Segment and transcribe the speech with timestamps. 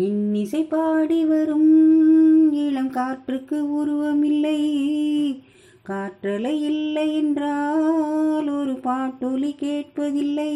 [0.00, 2.52] இன்னிசை பாடி வரும்.
[2.52, 4.72] இளம் காற்றுக்கு உருவமில்லை.
[5.88, 10.52] காற்றலை இல்லை என்றால் ஒரு பாட்டொலி கேட்பதில்லை.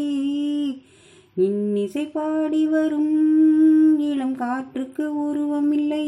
[1.34, 3.98] இன்னிசை பாடி வரும்.
[3.98, 6.06] இளம் காற்றுக்கு உருவமில்லை.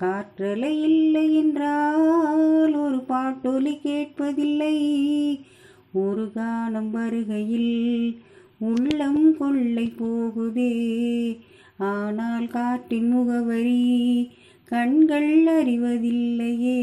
[0.00, 4.76] காற்றலை இல்லை என்றால் ஒரு பாட்டொலி கேட்பதில்லை.
[5.92, 8.18] ஒரு கானம் வருகையில்
[8.58, 11.23] உள்ளம் கொள்ளை போகுதே.
[11.78, 14.30] ஆனால் காற்றின் முகவரி
[14.64, 16.80] கண்கள் அறிவதில்லையே.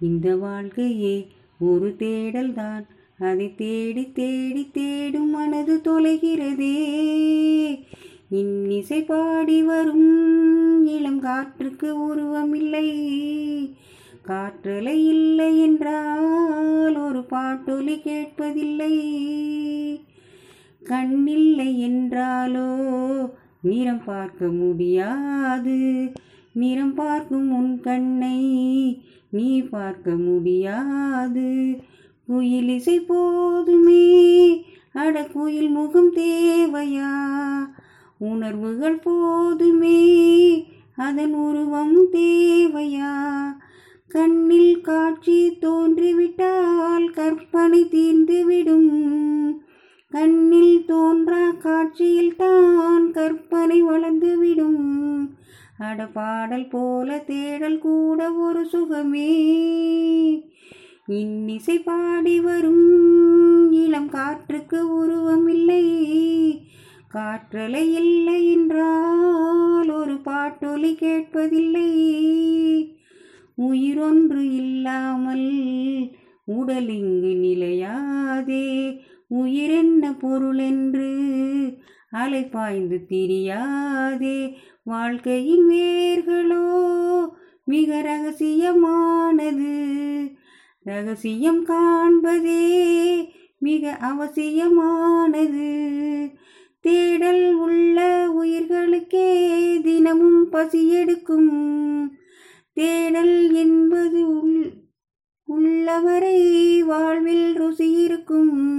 [0.00, 1.26] இந்த வாழ்க்கையே
[1.60, 2.86] ஒரு தேடல்தான்.
[3.18, 6.78] அதை தேடி தேடி தேடும் மனது தொலைகிறதே.
[8.30, 12.88] இன்னிசை பாடி வரும் இளம் காற்றுக்கு உருவமில்லை.
[14.26, 18.94] காற்றலை இல்லை என்றால் ஒரு பாட்டொலி கேட்பதில்லை.
[20.84, 22.68] கண்ணில்லை என்றாலோ
[23.60, 26.12] நிறம் பார்க்க முடியாது.
[26.52, 28.38] நிறம் பார்க்கும் உன் கண்ணை
[29.30, 31.80] நீ பார்க்க முடியாது.
[32.26, 34.64] குயில் இசை போதுமே.
[34.92, 37.16] அட குயில் முகம் தேவையா?
[38.18, 40.66] உணர்வுகள் போதுமே.
[40.96, 43.38] அதன் உருவம் தேவையா?
[44.08, 46.49] கண்ணில் காட்சி தோன்றிவிட்டால்
[50.20, 55.28] கண்ணில் தோன்றா காட்சியில் தான் கற்பனை வளர்ந்துவிடும்.
[55.78, 59.30] அட பாடல் போல தேடல் கூட ஒரு சுகமே.
[61.06, 65.84] இன்னிசை பாடி வரும் இளம் காற்றுக்கு உருவமில்லை.
[67.14, 71.90] காற்றலை இல்லை என்றால் ஒரு பாட்டொலி கேட்பதில்லை.
[73.58, 75.50] உயிரொன்று இல்லாமல்
[76.46, 78.09] உடலிங்கு நிலையா?
[79.32, 81.10] உயிரென்ன பொருளென்று
[82.10, 84.54] அலை பாய்ந்து திரியாதே.
[84.82, 87.28] வாழ்க்கையின் வேர்களோ
[87.64, 89.72] மிக ரகசியமானது.
[90.80, 95.70] ரகசியம் காண்பதே மிக அவசியமானது.
[96.80, 102.12] தேடல் உள்ள உயிர்களுக்கே தினமும் பசி எடுக்கும்.
[102.72, 104.72] தேடல் என்பது உள்
[105.44, 108.78] உள்ளவரை வாழ்வில் ருசி இருக்கும்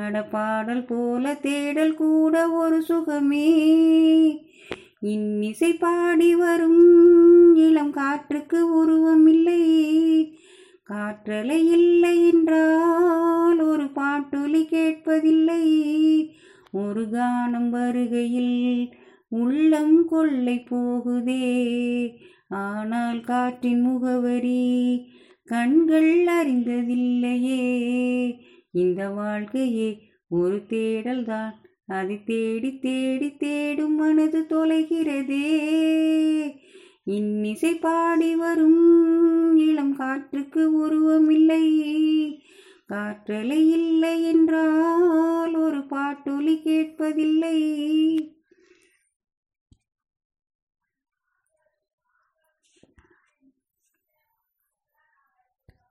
[0.00, 3.48] அடப்பாடல் போல தேடல் கூட ஒரு சுகமே.
[5.00, 6.82] இன்னிசை பாடி வரும்
[7.54, 9.62] இளம் காற்றுக்கு உருவம் இல்லை
[10.88, 15.64] காற்றலை இல்லை என்றால் ஒரு பாட்டொலி கேட்பதில்லை.
[16.72, 18.92] ஒரு கானம் வருகையில்
[19.28, 21.48] உள்ளம் கொள்ளை போகுதே.
[22.48, 24.64] ஆனால் காற்றின் முகவரி
[25.44, 27.62] கண்கள் அறிந்ததில்லையே.
[28.70, 29.98] இந்த வாழ்க்கையே
[30.28, 31.50] ஒரு தேடல்தான்.
[31.86, 35.70] அதை தேடி தேடி தேடும் மனது தொலைகிறதே.
[37.04, 41.88] இன்னிசை பாடி வரும் இளம் காற்றுக்கு உருவமில்லை.
[42.88, 47.58] காற்றலை இல்லை என்றால் ஒரு பாட்டொலி கேட்பதில்லை.